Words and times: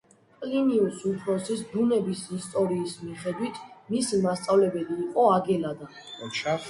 პლინიუს 0.43 1.01
უფროსის 1.09 1.59
ბუნების 1.73 2.23
ისტორიის 2.37 2.95
მიხედვით 3.09 3.61
მისი 3.93 4.23
მასწავლებელი 4.25 4.99
იყო 5.07 5.29
აგელადა. 5.37 5.93